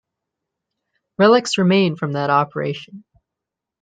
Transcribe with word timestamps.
Relics 1.19 1.59
remain 1.59 1.95
from 1.95 2.13
that 2.13 2.31
operation. 2.31 3.03